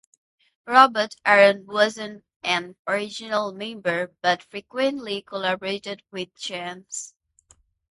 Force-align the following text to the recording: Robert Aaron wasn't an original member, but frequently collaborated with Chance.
Robert 0.65 1.15
Aaron 1.27 1.67
wasn't 1.67 2.23
an 2.41 2.75
original 2.87 3.51
member, 3.53 4.11
but 4.23 4.41
frequently 4.41 5.21
collaborated 5.21 6.01
with 6.09 6.33
Chance. 6.33 7.13